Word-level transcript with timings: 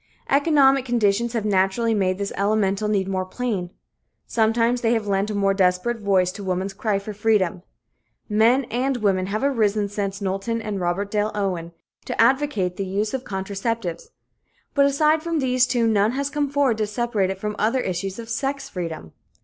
Economic 0.31 0.83
conditions 0.83 1.33
have 1.33 1.45
naturally 1.45 1.93
made 1.93 2.17
this 2.17 2.33
elemental 2.35 2.87
need 2.87 3.07
more 3.07 3.23
plain; 3.23 3.69
sometimes 4.25 4.81
they 4.81 4.93
have 4.93 5.05
lent 5.05 5.29
a 5.29 5.35
more 5.35 5.53
desperate 5.53 5.99
voice 5.99 6.31
to 6.31 6.43
woman's 6.43 6.73
cry 6.73 6.97
for 6.97 7.13
freedom. 7.13 7.61
Men 8.27 8.63
and 8.71 8.97
women 8.97 9.27
have 9.27 9.43
arisen 9.43 9.89
since 9.89 10.19
Knowlton 10.19 10.59
and 10.59 10.79
Robert 10.81 11.11
Dale 11.11 11.29
Owen, 11.35 11.71
to 12.05 12.19
advocate 12.19 12.77
the 12.77 12.85
use 12.87 13.13
of 13.13 13.23
contraceptives, 13.23 14.07
but 14.73 14.87
aside 14.87 15.21
from 15.21 15.37
these 15.37 15.67
two 15.67 15.85
none 15.85 16.13
has 16.13 16.31
come 16.31 16.49
forward 16.49 16.79
to 16.79 16.87
separate 16.87 17.29
it 17.29 17.39
from 17.39 17.55
other 17.59 17.79
issues 17.81 18.17
of 18.17 18.27
sex 18.27 18.67
freedom. 18.67 19.13